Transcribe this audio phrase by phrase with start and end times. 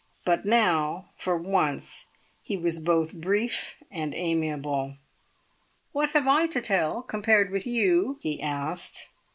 [0.25, 2.07] But now for once
[2.41, 4.95] he was both brief and amiable.
[5.91, 9.09] "What have I to tell compared with you?" he asked.